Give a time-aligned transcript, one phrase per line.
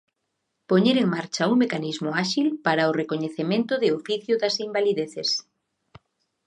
[0.69, 5.29] Poñer en marcha un mecanismo áxil para o recoñecemento de oficio das invalideces.